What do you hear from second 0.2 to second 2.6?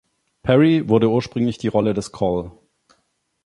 Perry wurde ursprünglich die Rolle des "Col.